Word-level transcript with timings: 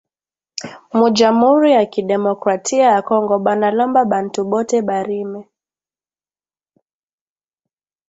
Mu 0.97 1.07
jamuri 1.17 1.69
ya 1.77 1.83
ki 1.91 2.01
democratia 2.11 2.85
ya 2.95 3.01
kongo 3.09 3.35
bana 3.45 3.67
lomba 3.77 4.01
bantu 4.13 4.39
bote 4.51 4.77
barime 4.87 5.41